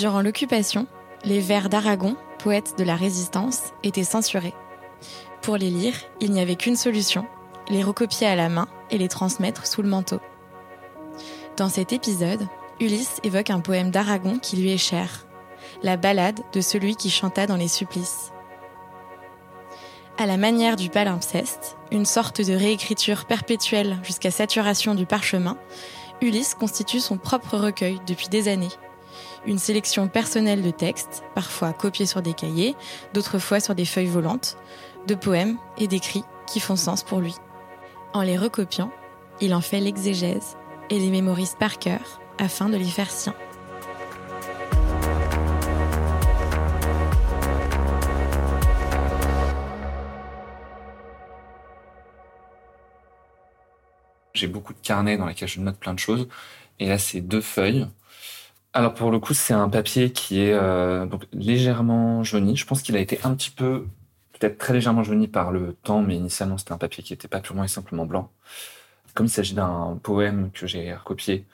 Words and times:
Durant 0.00 0.22
l'occupation, 0.22 0.86
les 1.24 1.40
vers 1.40 1.68
d'Aragon, 1.68 2.16
poète 2.38 2.72
de 2.78 2.84
la 2.84 2.96
résistance, 2.96 3.74
étaient 3.82 4.02
censurés. 4.02 4.54
Pour 5.42 5.58
les 5.58 5.68
lire, 5.68 5.92
il 6.20 6.30
n'y 6.30 6.40
avait 6.40 6.56
qu'une 6.56 6.76
solution, 6.76 7.26
les 7.68 7.82
recopier 7.82 8.26
à 8.26 8.34
la 8.34 8.48
main 8.48 8.66
et 8.90 8.96
les 8.96 9.08
transmettre 9.08 9.66
sous 9.66 9.82
le 9.82 9.90
manteau. 9.90 10.18
Dans 11.58 11.68
cet 11.68 11.92
épisode, 11.92 12.48
Ulysse 12.80 13.20
évoque 13.24 13.50
un 13.50 13.60
poème 13.60 13.90
d'Aragon 13.90 14.38
qui 14.38 14.56
lui 14.56 14.72
est 14.72 14.78
cher, 14.78 15.26
la 15.82 15.98
ballade 15.98 16.40
de 16.54 16.62
celui 16.62 16.96
qui 16.96 17.10
chanta 17.10 17.46
dans 17.46 17.56
les 17.56 17.68
supplices. 17.68 18.32
À 20.16 20.24
la 20.24 20.38
manière 20.38 20.76
du 20.76 20.88
palimpseste, 20.88 21.76
une 21.92 22.06
sorte 22.06 22.40
de 22.40 22.54
réécriture 22.54 23.26
perpétuelle 23.26 23.98
jusqu'à 24.02 24.30
saturation 24.30 24.94
du 24.94 25.04
parchemin, 25.04 25.58
Ulysse 26.22 26.54
constitue 26.54 27.00
son 27.00 27.18
propre 27.18 27.58
recueil 27.58 28.00
depuis 28.06 28.30
des 28.30 28.48
années. 28.48 28.68
Une 29.46 29.58
sélection 29.58 30.06
personnelle 30.06 30.60
de 30.60 30.70
textes, 30.70 31.22
parfois 31.34 31.72
copiés 31.72 32.04
sur 32.04 32.20
des 32.20 32.34
cahiers, 32.34 32.76
d'autres 33.14 33.38
fois 33.38 33.58
sur 33.58 33.74
des 33.74 33.86
feuilles 33.86 34.06
volantes, 34.06 34.58
de 35.06 35.14
poèmes 35.14 35.56
et 35.78 35.88
d'écrits 35.88 36.24
qui 36.46 36.60
font 36.60 36.76
sens 36.76 37.02
pour 37.02 37.20
lui. 37.20 37.34
En 38.12 38.20
les 38.20 38.36
recopiant, 38.36 38.92
il 39.40 39.54
en 39.54 39.62
fait 39.62 39.80
l'exégèse 39.80 40.58
et 40.90 40.98
les 40.98 41.10
mémorise 41.10 41.56
par 41.58 41.78
cœur 41.78 42.20
afin 42.38 42.68
de 42.68 42.76
les 42.76 42.84
faire 42.84 43.10
siens. 43.10 43.34
J'ai 54.34 54.48
beaucoup 54.48 54.74
de 54.74 54.80
carnets 54.80 55.16
dans 55.16 55.26
lesquels 55.26 55.48
je 55.48 55.60
note 55.60 55.78
plein 55.78 55.94
de 55.94 55.98
choses. 55.98 56.28
Et 56.78 56.88
là, 56.88 56.98
c'est 56.98 57.20
deux 57.20 57.40
feuilles. 57.40 57.86
Alors 58.72 58.94
pour 58.94 59.10
le 59.10 59.18
coup, 59.18 59.34
c'est 59.34 59.52
un 59.52 59.68
papier 59.68 60.12
qui 60.12 60.40
est 60.40 60.52
euh, 60.52 61.04
donc 61.04 61.26
légèrement 61.32 62.22
jauni. 62.22 62.56
Je 62.56 62.64
pense 62.66 62.82
qu'il 62.82 62.96
a 62.96 63.00
été 63.00 63.18
un 63.24 63.34
petit 63.34 63.50
peu, 63.50 63.86
peut-être 64.38 64.58
très 64.58 64.72
légèrement 64.72 65.02
jauni 65.02 65.26
par 65.26 65.50
le 65.50 65.72
temps, 65.82 66.02
mais 66.02 66.14
initialement 66.16 66.56
c'était 66.56 66.72
un 66.72 66.78
papier 66.78 67.02
qui 67.02 67.12
n'était 67.12 67.28
pas 67.28 67.40
purement 67.40 67.64
et 67.64 67.68
simplement 67.68 68.06
blanc. 68.06 68.30
Comme 69.14 69.26
il 69.26 69.30
s'agit 69.30 69.54
d'un 69.54 69.98
poème 70.02 70.50
que 70.52 70.68
j'ai 70.68 70.94
recopié, 70.94 71.46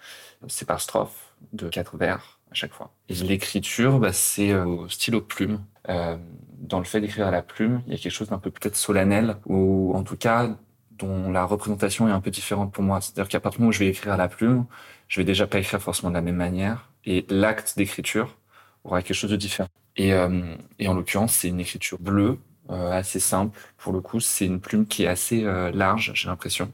c'est 0.46 0.66
par 0.66 0.80
strophe 0.80 1.34
de 1.54 1.68
quatre 1.70 1.96
vers 1.96 2.38
à 2.50 2.54
chaque 2.54 2.72
fois. 2.72 2.90
Et 3.08 3.14
l'écriture, 3.14 3.98
bah, 3.98 4.12
c'est 4.12 4.52
euh, 4.52 4.66
au 4.66 4.88
stylo 4.88 5.22
plume. 5.22 5.60
Euh, 5.88 6.16
dans 6.58 6.78
le 6.78 6.84
fait 6.84 7.00
d'écrire 7.00 7.26
à 7.28 7.30
la 7.30 7.42
plume, 7.42 7.82
il 7.86 7.94
y 7.94 7.96
a 7.96 7.98
quelque 7.98 8.12
chose 8.12 8.28
d'un 8.28 8.38
peu 8.38 8.50
peut-être 8.50 8.76
solennel, 8.76 9.36
ou 9.46 9.94
en 9.94 10.02
tout 10.02 10.16
cas 10.16 10.50
dont 10.98 11.30
la 11.30 11.44
représentation 11.44 12.08
est 12.08 12.12
un 12.12 12.20
peu 12.20 12.30
différente 12.30 12.72
pour 12.72 12.84
moi. 12.84 13.00
C'est-à-dire 13.00 13.28
qu'à 13.28 13.40
partir 13.40 13.58
du 13.58 13.62
moment 13.62 13.70
où 13.70 13.72
je 13.72 13.80
vais 13.80 13.88
écrire 13.88 14.12
à 14.12 14.16
la 14.16 14.28
plume, 14.28 14.66
je 15.08 15.20
vais 15.20 15.24
déjà 15.24 15.46
pas 15.46 15.58
écrire 15.58 15.80
forcément 15.80 16.10
de 16.10 16.14
la 16.14 16.22
même 16.22 16.36
manière, 16.36 16.90
et 17.06 17.24
l'acte 17.30 17.74
d'écriture 17.76 18.36
aura 18.84 19.02
quelque 19.02 19.16
chose 19.16 19.30
de 19.30 19.36
différent. 19.36 19.68
Et, 19.96 20.12
euh, 20.12 20.56
en 20.86 20.94
l'occurrence, 20.94 21.34
c'est 21.34 21.48
une 21.48 21.60
écriture 21.60 21.98
bleue, 21.98 22.38
euh, 22.70 22.90
assez 22.92 23.20
simple. 23.20 23.58
Pour 23.78 23.92
le 23.92 24.00
coup, 24.00 24.20
c'est 24.20 24.46
une 24.46 24.60
plume 24.60 24.86
qui 24.86 25.04
est 25.04 25.06
assez 25.06 25.44
euh, 25.44 25.70
large, 25.72 26.12
j'ai 26.14 26.28
l'impression. 26.28 26.72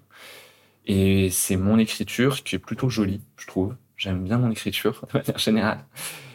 Et 0.87 1.31
c'est 1.31 1.57
mon 1.57 1.79
écriture 1.79 2.43
qui 2.43 2.57
est 2.57 2.59
plutôt 2.59 2.89
jolie, 2.89 3.21
je 3.37 3.47
trouve. 3.47 3.77
J'aime 3.97 4.25
bien 4.25 4.39
mon 4.39 4.51
écriture 4.51 5.07
de 5.13 5.19
manière 5.19 5.39
générale. 5.39 5.85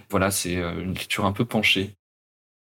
Voilà, 0.10 0.32
c'est 0.32 0.54
une 0.54 0.92
écriture 0.92 1.26
un 1.26 1.34
peu 1.34 1.44
penchée. 1.46 1.96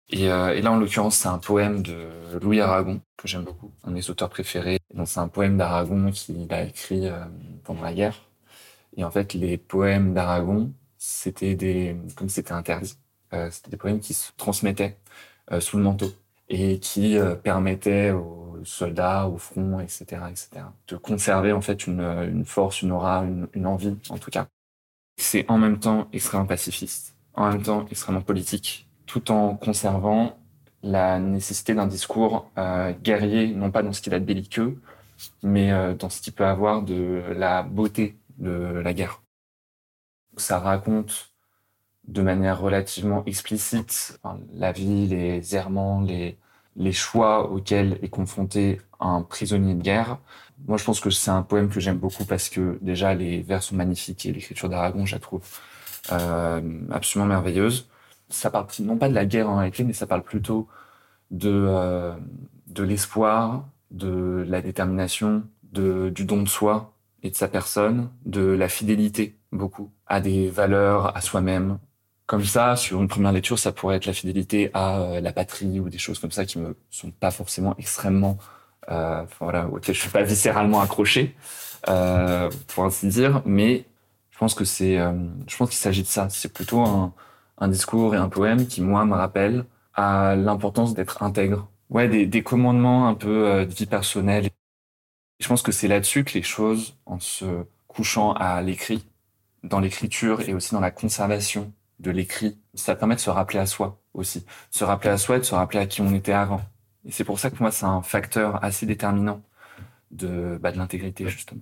Et, 0.09 0.25
et 0.25 0.61
là, 0.61 0.71
en 0.71 0.77
l'occurrence, 0.77 1.17
c'est 1.17 1.27
un 1.27 1.39
poème 1.39 1.81
de 1.81 2.07
Louis 2.41 2.61
Aragon 2.61 3.01
que 3.17 3.27
j'aime 3.27 3.43
beaucoup, 3.43 3.71
un 3.83 3.89
de 3.89 3.95
mes 3.95 4.09
auteurs 4.09 4.29
préférés. 4.29 4.79
Donc, 4.93 5.07
c'est 5.09 5.19
un 5.19 5.27
poème 5.27 5.57
d'Aragon 5.57 6.11
qu'il 6.11 6.47
a 6.53 6.63
écrit 6.63 7.09
pendant 7.65 7.81
la 7.81 7.93
guerre. 7.93 8.29
Et 8.95 9.03
en 9.03 9.11
fait, 9.11 9.33
les 9.33 9.57
poèmes 9.57 10.13
d'Aragon, 10.13 10.71
c'était 11.05 11.55
des, 11.55 11.95
comme 12.15 12.29
c'était 12.29 12.53
interdit, 12.53 12.97
euh, 13.33 13.49
c'était 13.51 13.69
des 13.69 13.77
poèmes 13.77 13.99
qui 13.99 14.13
se 14.15 14.31
transmettaient 14.37 14.97
euh, 15.51 15.59
sous 15.59 15.77
le 15.77 15.83
manteau 15.83 16.11
et 16.49 16.79
qui 16.79 17.17
euh, 17.17 17.35
permettaient 17.35 18.11
aux 18.11 18.57
soldats, 18.63 19.27
au 19.27 19.37
front, 19.37 19.79
etc., 19.79 20.03
etc., 20.29 20.65
de 20.87 20.97
conserver 20.97 21.51
en 21.51 21.61
fait 21.61 21.85
une, 21.85 22.01
une 22.01 22.45
force, 22.45 22.81
une 22.81 22.91
aura, 22.91 23.19
une, 23.19 23.47
une 23.53 23.67
envie, 23.67 23.95
en 24.09 24.17
tout 24.17 24.31
cas. 24.31 24.47
C'est 25.17 25.45
en 25.47 25.59
même 25.59 25.79
temps 25.79 26.07
extrêmement 26.11 26.47
pacifiste, 26.47 27.15
en 27.35 27.51
même 27.51 27.61
temps 27.61 27.85
extrêmement 27.91 28.21
politique, 28.21 28.87
tout 29.05 29.31
en 29.31 29.55
conservant 29.55 30.37
la 30.81 31.19
nécessité 31.19 31.73
d'un 31.73 31.87
discours 31.87 32.51
guerrier, 33.01 33.47
non 33.47 33.71
pas 33.71 33.81
dans 33.81 33.93
ce 33.93 34.01
qu'il 34.01 34.13
a 34.13 34.19
de 34.19 34.25
belliqueux, 34.25 34.79
mais 35.41 35.71
dans 35.95 36.09
ce 36.09 36.21
qu'il 36.21 36.33
peut 36.33 36.45
avoir 36.45 36.83
de 36.83 37.23
la 37.35 37.63
beauté 37.63 38.17
de 38.37 38.81
la 38.83 38.93
guerre. 38.93 39.24
Ça 40.37 40.59
raconte 40.59 41.31
de 42.07 42.21
manière 42.21 42.59
relativement 42.59 43.23
explicite 43.25 44.19
la 44.53 44.71
vie, 44.71 45.07
les 45.07 45.55
errements, 45.55 46.01
les, 46.01 46.37
les 46.75 46.91
choix 46.91 47.49
auxquels 47.51 47.97
est 48.01 48.09
confronté 48.09 48.81
un 48.99 49.21
prisonnier 49.21 49.73
de 49.73 49.81
guerre. 49.81 50.17
Moi, 50.67 50.77
je 50.77 50.83
pense 50.83 50.99
que 50.99 51.09
c'est 51.09 51.31
un 51.31 51.41
poème 51.41 51.69
que 51.69 51.79
j'aime 51.79 51.97
beaucoup 51.97 52.25
parce 52.25 52.49
que 52.49 52.77
déjà 52.81 53.13
les 53.13 53.41
vers 53.41 53.63
sont 53.63 53.75
magnifiques 53.75 54.25
et 54.25 54.31
l'écriture 54.31 54.69
d'Aragon, 54.69 55.05
je 55.05 55.15
la 55.15 55.19
trouve 55.19 55.43
euh, 56.11 56.81
absolument 56.91 57.27
merveilleuse. 57.27 57.89
Ça 58.29 58.49
parle 58.49 58.67
non 58.79 58.97
pas 58.97 59.09
de 59.09 59.13
la 59.13 59.25
guerre 59.25 59.49
en 59.49 59.57
réalité, 59.57 59.83
mais 59.83 59.93
ça 59.93 60.07
parle 60.07 60.23
plutôt 60.23 60.67
de 61.31 61.49
euh, 61.51 62.15
de 62.67 62.83
l'espoir, 62.83 63.65
de 63.91 64.43
la 64.47 64.61
détermination, 64.61 65.43
de 65.63 66.09
du 66.09 66.25
don 66.25 66.41
de 66.41 66.49
soi 66.49 66.94
et 67.25 67.31
de 67.31 67.35
sa 67.35 67.47
personne, 67.47 68.09
de 68.25 68.41
la 68.41 68.69
fidélité 68.69 69.39
beaucoup 69.51 69.91
à 70.05 70.21
des 70.21 70.47
valeurs, 70.47 71.17
à 71.17 71.21
soi-même. 71.21 71.79
Comme 72.27 72.43
ça, 72.43 72.75
sur 72.75 73.01
une 73.01 73.07
première 73.07 73.31
lecture, 73.31 73.57
ça 73.57 73.71
pourrait 73.71 73.95
être 73.95 74.05
la 74.05 74.13
fidélité 74.13 74.69
à 74.75 74.99
euh, 74.99 75.21
la 75.21 75.33
patrie 75.33 75.79
ou 75.79 75.89
des 75.89 75.97
choses 75.97 76.19
comme 76.19 76.31
ça 76.31 76.45
qui 76.45 76.59
me 76.59 76.77
sont 76.91 77.09
pas 77.09 77.31
forcément 77.31 77.75
extrêmement, 77.79 78.37
euh, 78.91 79.23
voilà, 79.39 79.67
auxquelles 79.67 79.95
je 79.95 80.01
suis 80.01 80.09
pas 80.11 80.21
viscéralement 80.21 80.81
accroché, 80.81 81.35
euh, 81.89 82.49
pour 82.67 82.85
ainsi 82.85 83.07
dire. 83.07 83.41
Mais 83.45 83.85
je 84.29 84.37
pense 84.37 84.53
que 84.53 84.65
c'est, 84.65 84.97
je 84.97 85.57
pense 85.57 85.69
qu'il 85.69 85.79
s'agit 85.79 86.03
de 86.03 86.07
ça. 86.07 86.29
C'est 86.29 86.53
plutôt 86.53 86.81
un, 86.81 87.13
discours 87.69 88.13
et 88.13 88.17
un 88.17 88.29
poème 88.29 88.67
qui 88.67 88.81
moi 88.81 89.03
me 89.05 89.15
rappelle 89.15 89.65
à 89.95 90.35
l'importance 90.35 90.93
d'être 90.93 91.23
intègre. 91.23 91.69
Ouais, 91.89 92.07
des, 92.07 92.43
commandements 92.43 93.07
un 93.07 93.15
peu 93.15 93.65
de 93.65 93.73
vie 93.73 93.85
personnelle. 93.87 94.49
Je 95.39 95.47
pense 95.47 95.61
que 95.61 95.71
c'est 95.71 95.87
là-dessus 95.87 96.23
que 96.23 96.33
les 96.33 96.43
choses, 96.43 96.97
en 97.05 97.19
se 97.19 97.65
couchant 97.87 98.33
à 98.33 98.61
l'écrit, 98.61 99.05
dans 99.63 99.79
l'écriture 99.79 100.41
et 100.41 100.53
aussi 100.53 100.73
dans 100.73 100.79
la 100.79 100.91
conservation 100.91 101.73
de 101.99 102.11
l'écrit, 102.11 102.57
ça 102.73 102.95
permet 102.95 103.15
de 103.15 103.19
se 103.19 103.29
rappeler 103.29 103.59
à 103.59 103.65
soi 103.65 104.01
aussi. 104.13 104.45
Se 104.71 104.83
rappeler 104.83 105.09
à 105.09 105.17
soi 105.17 105.37
et 105.37 105.39
de 105.39 105.45
se 105.45 105.55
rappeler 105.55 105.79
à 105.79 105.85
qui 105.85 106.01
on 106.01 106.13
était 106.13 106.33
avant. 106.33 106.61
Et 107.05 107.11
c'est 107.11 107.23
pour 107.23 107.39
ça 107.39 107.49
que 107.49 107.57
moi, 107.59 107.71
c'est 107.71 107.85
un 107.85 108.01
facteur 108.01 108.63
assez 108.63 108.85
déterminant 108.85 109.41
de, 110.11 110.57
bah, 110.61 110.71
de 110.71 110.77
l'intégrité, 110.77 111.27
justement. 111.27 111.61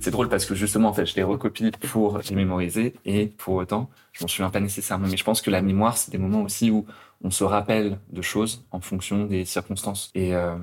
C'est 0.00 0.10
drôle 0.10 0.30
parce 0.30 0.46
que 0.46 0.54
justement, 0.54 0.88
en 0.88 0.92
fait, 0.94 1.04
je 1.04 1.14
les 1.14 1.22
recopie 1.22 1.70
pour 1.90 2.18
les 2.18 2.34
mémoriser 2.34 2.94
et 3.04 3.26
pour 3.26 3.54
autant, 3.56 3.90
je 4.12 4.24
m'en 4.24 4.28
souviens 4.28 4.50
pas 4.50 4.60
nécessairement. 4.60 5.06
Mais 5.06 5.18
je 5.18 5.24
pense 5.24 5.42
que 5.42 5.50
la 5.50 5.60
mémoire, 5.60 5.98
c'est 5.98 6.10
des 6.10 6.18
moments 6.18 6.42
aussi 6.42 6.70
où 6.70 6.86
on 7.22 7.30
se 7.30 7.44
rappelle 7.44 7.98
de 8.10 8.22
choses 8.22 8.64
en 8.70 8.80
fonction 8.80 9.26
des 9.26 9.44
circonstances. 9.44 10.10
Et 10.14 10.34
euh, 10.34 10.56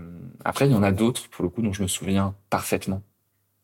après, 0.43 0.67
il 0.67 0.71
y 0.71 0.75
en 0.75 0.81
a 0.81 0.91
d'autres, 0.91 1.29
pour 1.29 1.43
le 1.43 1.49
coup, 1.49 1.61
dont 1.61 1.71
je 1.71 1.83
me 1.83 1.87
souviens 1.87 2.33
parfaitement 2.49 3.03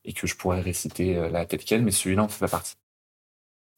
et 0.05 0.13
que 0.13 0.27
je 0.27 0.35
pourrais 0.35 0.61
réciter 0.61 1.17
euh, 1.17 1.29
la 1.29 1.45
tête 1.45 1.65
qu'elle, 1.65 1.81
mais 1.81 1.91
celui-là 1.91 2.23
en 2.23 2.27
fait 2.27 2.39
pas 2.39 2.49
partie. 2.49 2.75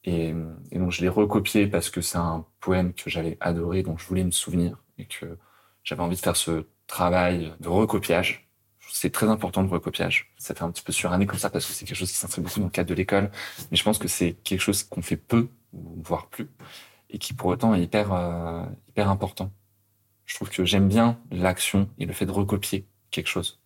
Et, 0.04 0.34
donc, 0.74 0.92
je 0.92 1.02
l'ai 1.02 1.10
recopié 1.10 1.66
parce 1.66 1.90
que 1.90 2.02
c'est 2.02 2.18
un 2.18 2.46
poème 2.60 2.94
que 2.94 3.10
j'avais 3.10 3.38
adoré, 3.40 3.84
dont 3.84 3.98
je 3.98 4.06
voulais 4.06 4.24
me 4.24 4.32
souvenir 4.32 4.78
et 4.98 5.06
que 5.06 5.38
j'avais 5.84 6.02
envie 6.02 6.16
de 6.16 6.22
faire 6.22 6.36
ce 6.36 6.66
travail 6.88 7.54
de 7.62 7.70
recopiage 7.70 8.45
c'est 8.96 9.10
très 9.10 9.28
important 9.28 9.62
le 9.62 9.68
recopiage. 9.68 10.32
Ça 10.38 10.56
fait 10.56 10.64
un 10.64 10.72
petit 10.72 10.82
peu 10.82 10.94
suranné 10.94 11.26
comme 11.26 11.38
ça 11.38 11.50
parce 11.50 11.66
que 11.66 11.74
c'est 11.74 11.84
quelque 11.84 11.98
chose 11.98 12.12
qui 12.12 12.18
s'inscrit 12.18 12.42
beaucoup 12.42 12.62
dans 12.62 12.68
le 12.68 12.72
cadre 12.72 12.88
de 12.88 12.94
l'école. 12.94 13.30
Mais 13.70 13.76
je 13.76 13.84
pense 13.84 13.98
que 13.98 14.08
c'est 14.08 14.38
quelque 14.46 14.62
chose 14.62 14.84
qu'on 14.84 15.02
fait 15.02 15.18
peu, 15.18 15.50
voire 15.74 16.28
plus, 16.28 16.48
et 17.10 17.18
qui 17.18 17.34
pour 17.34 17.50
autant 17.50 17.76
est 17.76 17.84
hyper, 17.84 18.14
euh, 18.14 18.64
hyper 18.88 19.10
important. 19.10 19.52
Je 20.24 20.36
trouve 20.36 20.50
que 20.50 20.64
j'aime 20.64 20.88
bien 20.88 21.20
l'action 21.30 21.90
et 21.98 22.06
le 22.06 22.14
fait 22.14 22.26
de 22.26 22.32
recopier 22.32 22.88
quelque 23.12 23.28
chose. 23.28 23.60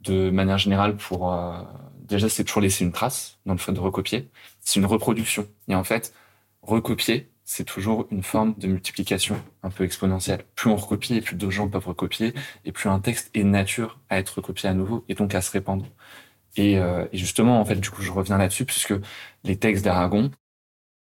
De 0.00 0.30
manière 0.30 0.58
générale, 0.58 0.96
pour 0.96 1.32
euh, 1.32 1.60
déjà 1.98 2.28
c'est 2.28 2.44
toujours 2.44 2.62
laisser 2.62 2.84
une 2.84 2.92
trace 2.92 3.40
dans 3.46 3.52
le 3.52 3.58
fait 3.58 3.72
de 3.72 3.80
recopier. 3.80 4.30
C'est 4.60 4.78
une 4.78 4.86
reproduction. 4.86 5.48
Et 5.66 5.74
en 5.74 5.82
fait, 5.82 6.14
recopier, 6.62 7.32
c'est 7.46 7.64
toujours 7.64 8.06
une 8.10 8.22
forme 8.22 8.54
de 8.58 8.66
multiplication 8.66 9.42
un 9.62 9.70
peu 9.70 9.84
exponentielle. 9.84 10.44
Plus 10.54 10.68
on 10.68 10.76
recopie 10.76 11.14
et 11.14 11.20
plus 11.22 11.36
d'autres 11.36 11.52
gens 11.52 11.68
peuvent 11.68 11.86
recopier, 11.86 12.34
et 12.66 12.72
plus 12.72 12.90
un 12.90 13.00
texte 13.00 13.30
est 13.34 13.44
nature 13.44 13.98
à 14.10 14.18
être 14.18 14.36
recopié 14.36 14.68
à 14.68 14.74
nouveau 14.74 15.04
et 15.08 15.14
donc 15.14 15.34
à 15.34 15.40
se 15.40 15.50
répandre. 15.50 15.86
Et, 16.56 16.78
euh, 16.78 17.06
et 17.12 17.18
justement, 17.18 17.60
en 17.60 17.64
fait, 17.64 17.76
du 17.76 17.90
coup, 17.90 18.02
je 18.02 18.12
reviens 18.12 18.36
là-dessus 18.36 18.66
puisque 18.66 18.94
les 19.44 19.56
textes 19.56 19.84
d'Aragon, 19.84 20.30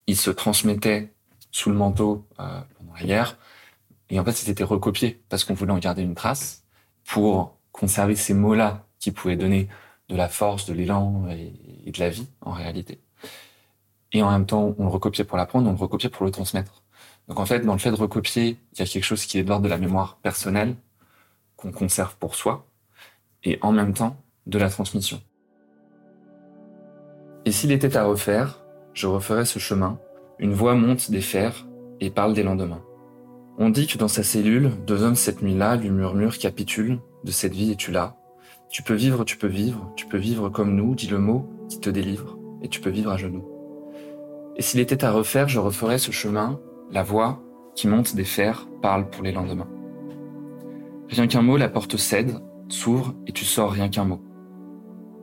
ils 0.07 0.17
se 0.17 0.31
transmettaient 0.31 1.15
sous 1.51 1.71
le 1.71 1.77
manteau 1.77 2.27
euh, 2.41 2.61
et 4.11 4.21
en 4.21 4.25
fait, 4.25 4.33
c'était 4.33 4.65
recopié 4.65 5.23
parce 5.29 5.45
qu'on 5.45 5.55
voulait 5.55 5.73
en 5.73 5.79
garder 5.79 6.03
une 6.03 6.15
trace 6.15 6.65
pour 7.05 7.59
conserver 7.73 8.17
ces 8.17 8.35
mots-là 8.35 8.87
qui 8.99 9.11
pouvait 9.11 9.37
donner 9.37 9.69
de 10.09 10.17
la 10.17 10.29
force, 10.29 10.67
de 10.67 10.75
l'élan 10.75 11.27
et, 11.29 11.91
de 11.91 11.99
la 11.99 12.11
vie 12.11 12.29
en 12.41 12.53
réalité. 12.53 13.01
Et 14.15 14.23
en 14.23 14.31
même 14.31 14.47
temps, 14.47 14.75
on 14.79 14.85
le 14.85 14.91
recopiait 14.91 15.25
pour 15.25 15.37
l'apprendre, 15.37 15.69
on 15.69 15.73
le 15.73 15.79
recopiait 15.79 16.09
pour 16.09 16.25
le 16.25 16.31
transmettre. 16.31 16.83
Donc 17.29 17.41
en 17.41 17.47
fait, 17.47 17.61
dans 17.61 17.73
le 17.73 17.79
fait 17.79 17.91
de 17.91 17.97
recopier, 17.97 18.59
il 18.73 18.79
y 18.79 18.83
a 18.83 18.87
quelque 18.87 19.05
chose 19.05 19.27
qui 19.27 19.39
est 19.39 19.43
de 19.43 19.49
l'ordre 19.49 19.65
de 19.65 19.69
la 19.69 19.77
mémoire 19.77 20.19
personnelle 20.23 20.77
qu'on 21.57 21.73
conserve 21.73 22.17
pour 22.17 22.37
soi, 22.37 22.67
et 23.43 23.59
en 23.61 23.73
même 23.73 23.93
temps 23.93 24.17
de 24.47 24.59
la 24.59 24.71
transmission. 24.71 25.21
Et 27.45 27.51
s'il 27.53 27.73
était 27.73 27.97
à 27.97 28.05
refaire, 28.05 28.63
je 28.95 29.07
referais 29.07 29.45
ce 29.45 29.59
chemin. 29.59 29.99
Une 30.39 30.55
voix 30.55 30.75
monte 30.75 31.11
des 31.11 31.21
fers 31.21 31.67
et 32.01 32.11
parle 32.11 32.35
des 32.35 32.43
lendemains. 32.43 32.83
On 33.59 33.71
dit 33.71 33.87
que 33.87 33.99
dans 33.99 34.09
sa 34.09 34.23
cellule, 34.23 34.71
deux 34.87 35.03
hommes 35.03 35.15
cette 35.15 35.43
nuit-là 35.43 35.77
lui 35.77 35.91
murmurent 35.91 36.39
capitule, 36.39 37.01
de 37.25 37.31
cette 37.31 37.53
vie 37.53 37.73
es-tu 37.73 37.91
là 37.91 38.17
Tu 38.69 38.83
peux 38.83 38.95
vivre, 38.95 39.25
tu 39.25 39.37
peux 39.37 39.47
vivre, 39.49 39.93
tu 39.97 40.07
peux 40.07 40.19
vivre 40.19 40.49
comme 40.49 40.75
nous, 40.75 40.95
dis 40.95 41.09
le 41.09 41.19
mot 41.19 41.49
qui 41.69 41.81
te 41.81 41.91
délivre, 41.91 42.39
et 42.63 42.69
tu 42.69 42.81
peux 42.81 42.91
vivre 42.91 43.11
à 43.11 43.17
genoux. 43.17 43.54
Et 44.57 44.63
s'il 44.63 44.81
était 44.81 45.05
à 45.05 45.11
refaire, 45.11 45.49
je 45.49 45.59
referais 45.59 45.99
ce 45.99 46.13
chemin, 46.13 46.61
la 46.91 47.03
voix 47.03 47.43
qui 47.75 47.89
monte 47.89 48.15
des 48.15 48.25
fers 48.25 48.69
parle 48.83 49.11
pour 49.11 49.25
les 49.25 49.33
lendemains. 49.33 49.69
Rien 51.09 51.27
qu'un 51.27 51.43
mot, 51.43 51.57
la 51.57 51.69
porte 51.69 51.97
cède, 51.97 52.39
s'ouvre 52.69 53.15
et 53.27 53.33
tu 53.33 53.45
sors 53.45 53.73
rien 53.73 53.89
qu'un 53.89 54.05
mot. 54.05 54.21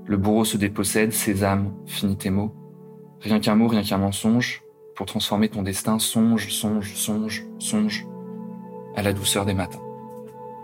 Le 0.06 0.18
bourreau 0.18 0.46
se 0.46 0.58
dépossède, 0.58 1.14
sésame, 1.14 1.74
finis 1.86 2.18
tes 2.18 2.30
mots. 2.30 2.54
Rien 3.22 3.40
qu'un 3.40 3.56
mot, 3.56 3.68
rien 3.68 3.84
qu'un 3.84 3.98
mensonge, 3.98 4.64
pour 4.96 5.06
transformer 5.06 5.48
ton 5.48 5.62
destin, 5.62 6.00
songe, 6.00 6.50
songe, 6.50 6.94
songe, 6.96 7.46
songe, 7.60 8.06
à 8.96 9.02
la 9.02 9.14
douceur 9.14 9.46
des 9.46 9.54
matins. 9.54 9.82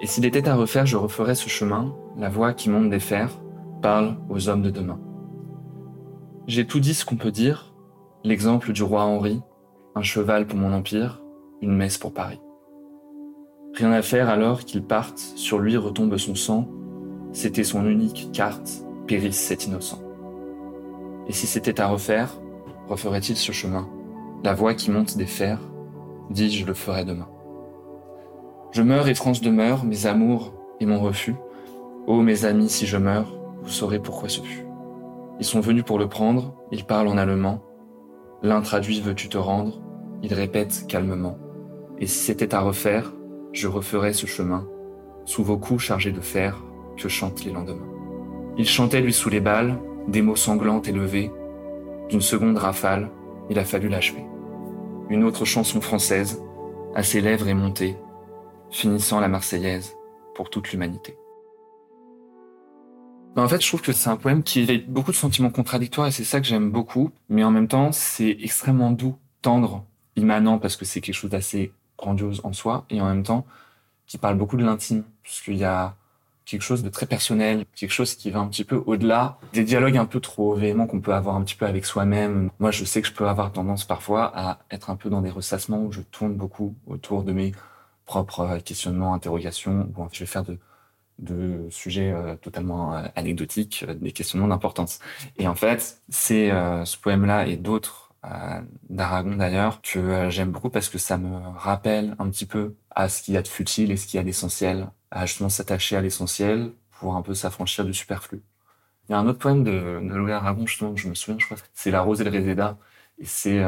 Et 0.02 0.08
s'il 0.08 0.26
était 0.26 0.48
à 0.48 0.56
refaire, 0.56 0.86
je 0.86 0.98
referais 0.98 1.36
ce 1.36 1.50
chemin, 1.50 1.96
la 2.18 2.30
voix 2.30 2.54
qui 2.54 2.70
monte 2.70 2.90
des 2.90 3.00
fers, 3.00 3.40
parle 3.82 4.18
aux 4.30 4.50
hommes 4.50 4.62
de 4.62 4.70
demain. 4.70 5.00
J'ai 6.48 6.68
tout 6.68 6.80
dit 6.80 6.94
ce 6.94 7.06
qu'on 7.06 7.16
peut 7.16 7.32
dire, 7.32 7.74
l'exemple 8.24 8.74
du 8.74 8.84
roi 8.84 9.04
Henri, 9.04 9.42
un 9.96 10.02
cheval 10.02 10.48
pour 10.48 10.58
mon 10.58 10.74
empire, 10.74 11.22
une 11.62 11.76
messe 11.76 11.98
pour 11.98 12.14
Paris. 12.14 12.42
Rien 13.74 13.92
à 13.92 14.02
faire 14.02 14.30
alors 14.30 14.62
qu'il 14.62 14.84
parte, 14.84 15.20
sur 15.20 15.60
lui 15.60 15.78
retombe 15.78 16.18
son 16.18 16.36
sang, 16.36 16.68
c'était 17.32 17.64
son 17.64 17.86
unique 17.86 18.30
carte, 18.34 18.84
périsse 19.06 19.40
cet 19.40 19.66
innocent. 19.66 20.02
Et 21.28 21.34
si 21.34 21.46
c'était 21.46 21.80
à 21.80 21.88
refaire, 21.88 22.40
referait-il 22.88 23.38
ce 23.38 23.52
chemin? 23.52 23.88
La 24.44 24.54
voix 24.54 24.74
qui 24.74 24.92
monte 24.92 25.18
des 25.18 25.26
fers, 25.26 25.60
dis 26.30 26.50
je 26.50 26.66
le 26.66 26.74
ferai 26.74 27.06
demain. 27.06 27.28
Je 28.72 28.82
meurs 28.82 29.08
et 29.08 29.16
France 29.16 29.42
demeure, 29.42 29.84
mes 29.84 30.06
amours 30.06 30.54
et 30.80 30.86
mon 30.86 31.00
refus. 31.00 31.36
Ô 32.06 32.22
mes 32.22 32.46
amis, 32.46 32.70
si 32.70 32.86
je 32.86 32.98
meurs, 32.98 33.38
vous 33.62 33.70
saurez 33.70 34.00
pourquoi 34.00 34.30
ce 34.30 34.42
fut. 34.42 34.66
Ils 35.40 35.46
sont 35.46 35.60
venus 35.60 35.84
pour 35.84 36.00
le 36.00 36.08
prendre, 36.08 36.54
ils 36.72 36.86
parlent 36.86 37.08
en 37.08 37.18
allemand. 37.18 37.62
L'un 38.44 38.62
traduit 38.62 39.02
veux-tu 39.02 39.30
te 39.30 39.38
rendre, 39.38 39.82
il 40.22 40.34
répète 40.34 40.86
calmement. 40.88 41.38
Et 41.98 42.06
si 42.06 42.20
c'était 42.20 42.54
à 42.54 42.60
refaire, 42.60 43.14
je 43.52 43.68
referais 43.68 44.14
ce 44.14 44.28
chemin, 44.28 44.68
sous 45.26 45.44
vos 45.44 45.58
coups 45.58 45.84
chargés 45.84 46.12
de 46.12 46.22
fer, 46.22 46.64
que 46.98 47.10
chantent 47.10 47.44
les 47.44 47.52
lendemains. 47.52 47.88
Il 48.58 48.68
chantait 48.68 49.02
lui 49.02 49.14
sous 49.14 49.30
les 49.30 49.40
balles, 49.40 49.80
des 50.08 50.22
mots 50.22 50.36
sanglants 50.36 50.82
élevés. 50.82 51.32
D'une 52.10 52.22
seconde 52.22 52.58
rafale, 52.58 53.10
il 53.50 53.60
a 53.60 53.66
fallu 53.66 53.90
l'achever. 53.90 54.26
Une 55.10 55.24
autre 55.24 55.46
chanson 55.46 55.82
française, 55.82 56.42
à 56.96 57.04
ses 57.04 57.22
lèvres 57.22 57.48
est 57.48 57.54
montée, 57.54 57.98
finissant 58.70 59.20
la 59.20 59.28
Marseillaise 59.28 59.96
pour 60.36 60.50
toute 60.50 60.72
l'humanité. 60.72 61.18
Ben, 63.38 63.44
en 63.44 63.48
fait, 63.48 63.62
je 63.62 63.68
trouve 63.68 63.84
que 63.84 63.92
c'est 63.92 64.10
un 64.10 64.18
poème 64.18 64.42
qui 64.42 64.68
a 64.68 64.78
beaucoup 64.88 65.12
de 65.12 65.16
sentiments 65.16 65.52
contradictoires 65.52 66.08
et 66.08 66.12
c'est 66.12 66.24
ça 66.24 66.42
que 66.42 66.48
j'aime 66.48 66.72
beaucoup. 66.72 67.12
Mais 67.30 67.44
en 67.44 67.52
même 67.52 67.68
temps, 67.68 67.92
c'est 67.92 68.36
extrêmement 68.42 68.90
doux, 68.90 69.16
tendre, 69.44 69.86
immanent 70.16 70.58
parce 70.58 70.76
que 70.76 70.86
c'est 70.86 71.02
quelque 71.02 71.14
chose 71.14 71.30
d'assez 71.30 71.72
grandiose 72.00 72.42
en 72.44 72.52
soi 72.52 72.86
et 72.90 73.00
en 73.00 73.06
même 73.06 73.22
temps 73.22 73.46
qui 74.08 74.18
parle 74.18 74.38
beaucoup 74.38 74.58
de 74.58 74.66
l'intime 74.66 75.04
puisqu'il 75.22 75.58
y 75.58 75.66
a 75.66 75.96
quelque 76.46 76.64
chose 76.64 76.82
de 76.82 76.90
très 76.90 77.06
personnel, 77.06 77.66
quelque 77.76 77.92
chose 77.92 78.16
qui 78.16 78.32
va 78.32 78.40
un 78.40 78.48
petit 78.48 78.64
peu 78.64 78.82
au-delà 78.88 79.38
des 79.54 79.64
dialogues 79.64 79.98
un 79.98 80.06
peu 80.06 80.20
trop 80.20 80.56
véhéments 80.56 80.88
qu'on 80.88 81.02
peut 81.02 81.14
avoir 81.14 81.36
un 81.36 81.44
petit 81.44 81.56
peu 81.56 81.68
avec 81.68 81.86
soi-même. 81.86 82.50
Moi, 82.58 82.72
je 82.72 82.86
sais 82.86 83.04
que 83.04 83.08
je 83.08 83.14
peux 83.14 83.28
avoir 83.28 83.52
tendance 83.52 83.86
parfois 83.86 84.32
à 84.36 84.66
être 84.72 84.90
un 84.90 84.96
peu 84.96 85.12
dans 85.12 85.22
des 85.22 85.30
ressassements 85.30 85.84
où 85.84 85.92
je 85.92 86.02
tourne 86.02 86.34
beaucoup 86.34 86.74
autour 86.88 87.22
de 87.22 87.34
mes 87.34 87.52
propres 88.08 88.40
euh, 88.40 88.60
questionnements, 88.62 89.14
interrogations, 89.14 89.92
où 89.96 90.08
je 90.12 90.22
vais 90.22 90.26
faire 90.26 90.44
de, 90.44 90.58
de 91.20 91.68
sujets 91.70 92.12
euh, 92.12 92.36
totalement 92.36 92.96
euh, 92.96 93.08
anecdotiques, 93.16 93.86
des 93.86 94.12
questionnements 94.12 94.48
d'importance. 94.48 95.00
Et 95.38 95.48
en 95.48 95.56
fait, 95.56 96.02
c'est 96.10 96.50
ce 96.50 96.98
poème-là 96.98 97.48
et 97.48 97.58
d'autres 97.58 98.14
d'Aragon 98.90 99.38
d'ailleurs 99.38 99.82
que 99.82 100.30
j'aime 100.30 100.52
beaucoup 100.52 100.70
parce 100.70 100.90
que 100.90 100.98
ça 100.98 101.18
me 101.18 101.38
rappelle 101.58 102.16
un 102.20 102.30
petit 102.30 102.46
peu 102.46 102.76
à 102.92 103.08
ce 103.08 103.22
qu'il 103.22 103.36
y 103.36 103.38
a 103.38 103.42
de 103.42 103.48
futile 103.48 103.92
et 103.92 103.96
ce 103.96 104.06
qu'il 104.06 104.18
y 104.18 104.22
a 104.22 104.24
d'essentiel, 104.24 104.90
à 105.12 105.26
justement 105.26 105.50
s'attacher 105.50 105.96
à 105.96 106.02
l'essentiel 106.02 106.72
pour 106.92 107.16
un 107.16 107.22
peu 107.22 107.34
s'affranchir 107.34 107.86
du 107.86 107.94
superflu. 107.94 108.42
Il 109.08 109.14
y 109.14 109.16
a 109.16 109.20
un 109.20 109.28
autre 109.28 109.40
poème 109.40 109.64
de, 109.64 109.72
de 109.72 110.14
Louis 110.14 110.34
Aragon, 110.34 110.66
justement, 110.66 110.94
que 110.94 111.00
je 111.00 111.08
me 111.08 111.14
souviens, 111.14 111.40
je 111.40 111.46
crois, 111.46 111.58
c'est 111.74 111.92
La 111.92 112.02
Rose 112.02 112.20
et 112.20 112.26
le 112.26 112.32
Réséda. 112.32 112.78
Et 113.20 113.26
c'est 113.26 113.64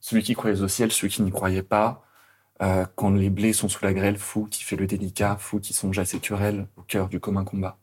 celui 0.00 0.22
qui 0.22 0.34
croyait 0.34 0.60
au 0.60 0.68
ciel, 0.68 0.90
celui 0.90 1.12
qui 1.12 1.22
n'y 1.22 1.30
croyait 1.30 1.62
pas, 1.62 2.05
euh, 2.62 2.86
quand 2.94 3.10
les 3.10 3.30
blés 3.30 3.52
sont 3.52 3.68
sous 3.68 3.84
la 3.84 3.92
grêle, 3.92 4.18
fou 4.18 4.46
qui 4.50 4.62
fait 4.62 4.76
le 4.76 4.86
délicat, 4.86 5.36
fou 5.36 5.60
qui 5.60 5.72
songe 5.74 5.98
à 5.98 6.04
querelles 6.04 6.66
au 6.76 6.82
cœur 6.82 7.08
du 7.08 7.20
commun 7.20 7.44
combat. 7.44 7.78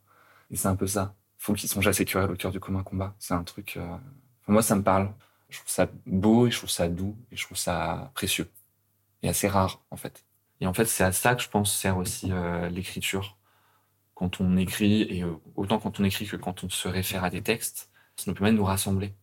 Et 0.50 0.56
c'est 0.56 0.68
un 0.68 0.76
peu 0.76 0.86
ça. 0.86 1.14
Fou 1.38 1.54
qui 1.54 1.68
songe 1.68 1.86
à 1.86 1.92
querelles 1.92 2.30
au 2.30 2.36
cœur 2.36 2.50
du 2.52 2.60
commun 2.60 2.82
combat. 2.82 3.14
C'est 3.18 3.34
un 3.34 3.44
truc. 3.44 3.76
Euh... 3.76 3.96
moi, 4.48 4.62
ça 4.62 4.74
me 4.76 4.82
parle. 4.82 5.12
Je 5.48 5.58
trouve 5.58 5.70
ça 5.70 5.88
beau 6.06 6.46
et 6.46 6.50
je 6.50 6.58
trouve 6.58 6.70
ça 6.70 6.88
doux 6.88 7.16
et 7.30 7.36
je 7.36 7.44
trouve 7.44 7.56
ça 7.56 8.10
précieux 8.14 8.50
et 9.24 9.28
assez 9.28 9.48
rare 9.48 9.82
en 9.90 9.96
fait. 9.96 10.24
Et 10.60 10.66
en 10.66 10.74
fait, 10.74 10.84
c'est 10.84 11.02
à 11.02 11.12
ça 11.12 11.34
que 11.34 11.42
je 11.42 11.48
pense 11.48 11.74
sert 11.76 11.96
aussi 11.96 12.28
euh, 12.30 12.68
l'écriture. 12.68 13.36
Quand 14.14 14.40
on 14.40 14.56
écrit, 14.56 15.02
et 15.02 15.24
euh, 15.24 15.32
autant 15.56 15.78
quand 15.80 15.98
on 15.98 16.04
écrit 16.04 16.26
que 16.26 16.36
quand 16.36 16.62
on 16.62 16.68
se 16.70 16.86
réfère 16.86 17.24
à 17.24 17.30
des 17.30 17.42
textes, 17.42 17.90
ça 18.16 18.24
nous 18.28 18.34
permet 18.34 18.52
de 18.52 18.58
nous 18.58 18.64
rassembler. 18.64 19.14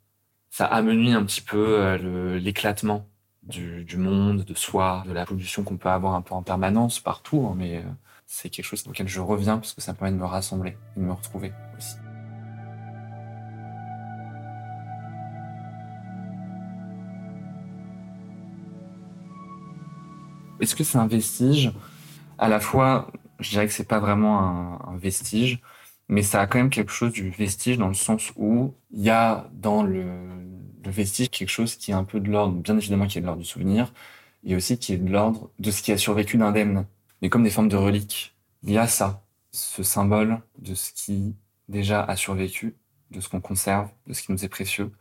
Ça 0.50 0.66
amenuit 0.66 1.14
un 1.14 1.24
petit 1.24 1.42
peu 1.42 1.80
euh, 1.80 2.38
l'éclatement 2.40 3.08
du, 3.44 3.98
monde, 3.98 4.44
de 4.44 4.54
soi, 4.54 5.04
de 5.08 5.14
la 5.14 5.26
pollution 5.26 5.64
qu'on 5.64 5.78
peut 5.78 5.90
avoir 5.90 6.14
un 6.16 6.22
peu 6.22 6.36
en 6.36 6.44
permanence 6.44 7.00
partout, 7.00 7.48
hein, 7.50 7.56
mais 7.58 7.78
euh, 7.78 7.82
c'est 8.28 8.50
quelque 8.50 8.66
chose 8.66 8.86
auquel 8.88 9.08
je 9.08 9.20
reviens 9.20 9.58
parce 9.58 9.74
que 9.74 9.82
ça 9.82 9.94
me 9.94 9.98
permet 9.98 10.14
de 10.14 10.22
me 10.22 10.26
rassembler 10.26 10.78
de 10.96 11.02
me 11.02 11.12
retrouver 11.12 11.52
aussi. 11.78 11.96
Est-ce 20.60 20.76
que 20.76 20.84
c'est 20.84 21.00
un 21.00 21.08
vestige? 21.08 21.74
À 22.38 22.48
la 22.48 22.60
fois, 22.60 23.12
je 23.40 23.50
dirais 23.50 23.66
que 23.66 23.74
c'est 23.74 23.88
pas 23.88 24.00
vraiment 24.00 24.40
un, 24.40 24.94
un, 24.94 24.98
vestige, 24.98 25.60
mais 26.08 26.22
ça 26.22 26.42
a 26.42 26.48
quand 26.48 26.60
même 26.60 26.70
quelque 26.70 26.92
chose 26.92 27.12
du 27.12 27.32
vestige 27.32 27.80
dans 27.80 27.88
le 27.88 27.96
sens 27.96 28.32
où 28.36 28.76
il 28.92 29.02
y 29.02 29.10
a 29.10 29.50
dans 29.54 29.82
le, 29.82 30.51
le 30.84 30.92
vestige, 30.92 31.30
quelque 31.30 31.50
chose 31.50 31.76
qui 31.76 31.92
est 31.92 31.94
un 31.94 32.04
peu 32.04 32.20
de 32.20 32.30
l'ordre, 32.30 32.56
bien 32.56 32.78
évidemment 32.78 33.08
qui 33.08 33.18
est 33.18 33.22
de 33.22 33.26
l'ordre 33.26 33.42
du 33.42 33.48
souvenir, 33.48 33.94
et 34.44 34.56
aussi 34.56 34.78
qui 34.78 34.94
est 34.94 34.98
de 34.98 35.12
l'ordre 35.12 35.50
de 35.60 35.72
ce 35.72 35.82
qui 35.82 35.92
a 35.92 35.98
survécu 35.98 36.38
d'indemne. 36.38 36.86
Mais 37.22 37.30
comme 37.30 37.44
des 37.44 37.50
formes 37.52 37.70
de 37.70 37.78
reliques, 37.78 38.36
il 38.64 38.72
y 38.72 38.78
a 38.78 38.88
ça, 38.88 39.24
ce 39.52 39.84
symbole 39.84 40.42
de 40.60 40.76
ce 40.76 40.92
qui 40.94 41.36
déjà 41.70 42.04
a 42.04 42.16
survécu, 42.16 42.76
de 43.12 43.20
ce 43.22 43.30
qu'on 43.30 43.42
conserve, 43.42 43.90
de 44.08 44.14
ce 44.14 44.24
qui 44.24 44.32
nous 44.32 44.44
est 44.44 44.50
précieux, 44.50 44.92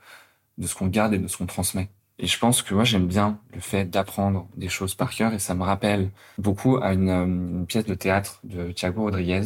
de 0.58 0.66
ce 0.66 0.74
qu'on 0.74 0.86
garde 0.88 1.14
et 1.14 1.18
de 1.18 1.28
ce 1.28 1.36
qu'on 1.38 1.46
transmet. 1.46 1.88
Et 2.18 2.26
je 2.26 2.38
pense 2.38 2.62
que 2.62 2.74
moi 2.74 2.84
j'aime 2.84 3.06
bien 3.06 3.40
le 3.54 3.60
fait 3.60 3.86
d'apprendre 3.86 4.46
des 4.56 4.68
choses 4.68 4.94
par 4.94 5.10
cœur 5.10 5.32
et 5.32 5.38
ça 5.38 5.54
me 5.54 5.62
rappelle 5.62 6.10
beaucoup 6.36 6.76
à 6.76 6.92
une, 6.92 7.08
une 7.08 7.66
pièce 7.66 7.86
de 7.86 7.94
théâtre 7.94 8.40
de 8.44 8.72
Thiago 8.72 9.04
Rodriguez 9.04 9.42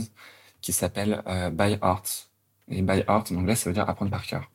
qui 0.60 0.72
s'appelle 0.72 1.22
euh, 1.28 1.50
By 1.50 1.78
Art. 1.80 2.02
Et 2.68 2.82
By 2.82 3.04
Art 3.06 3.24
en 3.30 3.36
anglais 3.36 3.54
ça 3.54 3.70
veut 3.70 3.74
dire 3.74 3.88
apprendre 3.88 4.10
par 4.10 4.26
cœur. 4.26 4.50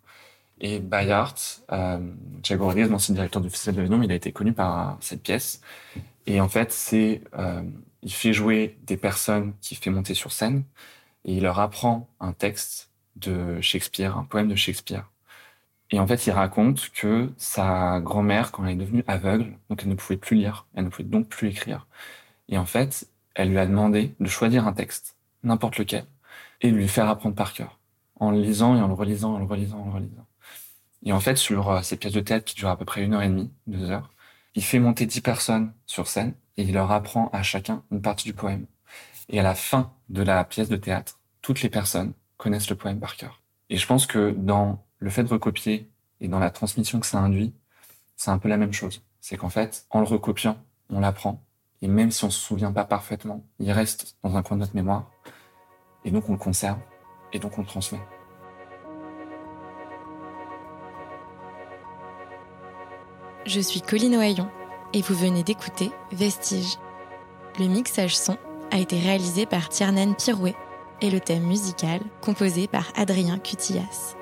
Et 0.61 0.79
Bayard, 0.79 1.35
euh, 1.71 1.99
Thiago 2.43 2.65
Rodriguez, 2.65 2.91
ancien 2.93 3.15
directeur 3.15 3.41
du 3.41 3.49
Festival 3.49 3.75
de 3.75 3.81
Avignon, 3.81 4.01
il 4.03 4.11
a 4.11 4.15
été 4.15 4.31
connu 4.31 4.53
par 4.53 4.97
cette 4.99 5.23
pièce. 5.23 5.61
Et 6.25 6.41
en 6.41 6.49
fait, 6.49 6.71
c'est, 6.71 7.21
euh, 7.37 7.63
il 8.03 8.13
fait 8.13 8.33
jouer 8.33 8.77
des 8.83 8.97
personnes 8.97 9.53
qui 9.61 9.75
fait 9.75 9.89
monter 9.89 10.13
sur 10.13 10.31
scène 10.31 10.63
et 11.25 11.33
il 11.35 11.43
leur 11.43 11.59
apprend 11.59 12.09
un 12.19 12.33
texte 12.33 12.91
de 13.15 13.59
Shakespeare, 13.61 14.17
un 14.17 14.23
poème 14.25 14.47
de 14.47 14.55
Shakespeare. 14.55 15.09
Et 15.91 15.99
en 15.99 16.05
fait, 16.07 16.27
il 16.27 16.31
raconte 16.31 16.89
que 16.91 17.31
sa 17.37 17.99
grand-mère, 17.99 18.51
quand 18.51 18.65
elle 18.65 18.73
est 18.73 18.75
devenue 18.75 19.03
aveugle, 19.07 19.57
donc 19.69 19.81
elle 19.83 19.89
ne 19.89 19.95
pouvait 19.95 20.17
plus 20.17 20.37
lire, 20.37 20.67
elle 20.75 20.85
ne 20.85 20.89
pouvait 20.89 21.07
donc 21.07 21.27
plus 21.27 21.49
écrire. 21.49 21.87
Et 22.47 22.57
en 22.57 22.65
fait, 22.65 23.07
elle 23.33 23.49
lui 23.49 23.57
a 23.57 23.65
demandé 23.65 24.13
de 24.19 24.27
choisir 24.27 24.67
un 24.67 24.73
texte, 24.73 25.15
n'importe 25.43 25.77
lequel, 25.77 26.05
et 26.61 26.71
de 26.71 26.75
lui 26.75 26.87
faire 26.87 27.09
apprendre 27.09 27.35
par 27.35 27.53
cœur, 27.53 27.79
en 28.19 28.31
le 28.31 28.39
lisant 28.41 28.75
et 28.75 28.81
en 28.81 28.87
le 28.87 28.93
relisant, 28.93 29.33
en 29.33 29.39
le 29.39 29.45
relisant, 29.45 29.79
en 29.79 29.85
le 29.85 29.91
relisant. 29.91 30.28
Et 31.05 31.13
en 31.13 31.19
fait, 31.19 31.37
sur 31.37 31.69
euh, 31.69 31.81
ces 31.81 31.97
pièces 31.97 32.13
de 32.13 32.19
théâtre 32.19 32.45
qui 32.45 32.55
durent 32.55 32.69
à 32.69 32.77
peu 32.77 32.85
près 32.85 33.03
une 33.03 33.13
heure 33.13 33.21
et 33.21 33.29
demie, 33.29 33.51
deux 33.67 33.89
heures, 33.89 34.11
il 34.55 34.63
fait 34.63 34.79
monter 34.79 35.05
dix 35.05 35.21
personnes 35.21 35.73
sur 35.85 36.07
scène 36.07 36.33
et 36.57 36.63
il 36.63 36.73
leur 36.73 36.91
apprend 36.91 37.29
à 37.31 37.43
chacun 37.43 37.83
une 37.91 38.01
partie 38.01 38.25
du 38.25 38.33
poème. 38.33 38.65
Et 39.29 39.39
à 39.39 39.43
la 39.43 39.55
fin 39.55 39.93
de 40.09 40.23
la 40.23 40.43
pièce 40.43 40.69
de 40.69 40.75
théâtre, 40.75 41.19
toutes 41.41 41.61
les 41.61 41.69
personnes 41.69 42.13
connaissent 42.37 42.69
le 42.69 42.75
poème 42.75 42.99
par 42.99 43.15
cœur. 43.15 43.41
Et 43.69 43.77
je 43.77 43.85
pense 43.85 44.05
que 44.05 44.31
dans 44.31 44.83
le 44.97 45.09
fait 45.09 45.23
de 45.23 45.29
recopier 45.29 45.89
et 46.19 46.27
dans 46.27 46.39
la 46.39 46.49
transmission 46.49 46.99
que 46.99 47.05
ça 47.05 47.19
induit, 47.19 47.53
c'est 48.15 48.31
un 48.31 48.39
peu 48.39 48.49
la 48.49 48.57
même 48.57 48.73
chose. 48.73 49.03
C'est 49.21 49.37
qu'en 49.37 49.49
fait, 49.49 49.85
en 49.91 49.99
le 49.99 50.05
recopiant, 50.05 50.57
on 50.89 50.99
l'apprend. 50.99 51.43
Et 51.81 51.87
même 51.87 52.11
si 52.11 52.25
on 52.25 52.29
se 52.29 52.39
souvient 52.39 52.73
pas 52.73 52.83
parfaitement, 52.83 53.45
il 53.59 53.71
reste 53.71 54.17
dans 54.23 54.35
un 54.35 54.43
coin 54.43 54.57
de 54.57 54.61
notre 54.61 54.75
mémoire. 54.75 55.09
Et 56.03 56.11
donc 56.11 56.27
on 56.27 56.33
le 56.33 56.37
conserve. 56.37 56.79
Et 57.31 57.39
donc 57.39 57.57
on 57.57 57.61
le 57.61 57.67
transmet. 57.67 57.99
Je 63.49 63.59
suis 63.59 63.81
Colline 63.81 64.15
Ohaillon 64.15 64.47
et 64.93 65.01
vous 65.01 65.15
venez 65.15 65.41
d'écouter 65.41 65.89
Vestige. 66.11 66.77
Le 67.57 67.65
mixage 67.65 68.15
son 68.15 68.37
a 68.69 68.77
été 68.77 68.99
réalisé 68.99 69.47
par 69.47 69.69
Tiernan 69.69 70.13
Pirouet 70.13 70.53
et 71.01 71.09
le 71.09 71.19
thème 71.19 71.47
musical 71.47 71.99
composé 72.21 72.67
par 72.67 72.85
Adrien 72.95 73.39
Cutillas. 73.39 74.18